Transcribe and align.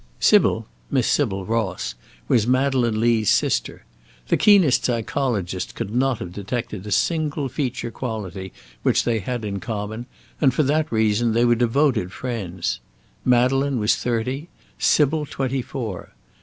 Sybil 0.19 0.65
Miss 0.89 1.05
Sybil 1.07 1.45
Ross 1.45 1.93
was 2.27 2.47
Madeleine 2.47 2.99
Lee's 2.99 3.29
sister. 3.29 3.85
The 4.29 4.35
keenest 4.35 4.83
psychologist 4.83 5.75
could 5.75 5.93
not 5.93 6.17
have 6.17 6.33
detected 6.33 6.87
a 6.87 6.91
single 6.91 7.47
feature 7.49 7.91
quality 7.91 8.51
which 8.81 9.03
they 9.03 9.19
had 9.19 9.45
in 9.45 9.59
common, 9.59 10.07
and 10.41 10.55
for 10.55 10.63
that 10.63 10.91
reason 10.91 11.33
they 11.33 11.45
were 11.45 11.53
devoted 11.53 12.11
friends. 12.11 12.79
Madeleine 13.23 13.77
was 13.79 13.95
thirty, 13.95 14.49
Sybil 14.79 15.27
twenty 15.27 15.61
four. 15.61 16.15